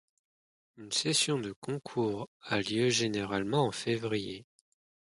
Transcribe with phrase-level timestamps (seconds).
[0.77, 4.47] Une session de concours a lieu généralement en février.